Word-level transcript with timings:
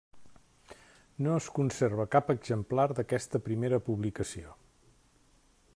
No 1.25 1.33
es 1.41 1.49
conserva 1.59 2.07
cap 2.15 2.33
exemplar 2.35 2.87
d'aquesta 2.99 3.45
primera 3.49 3.81
publicació. 3.91 4.57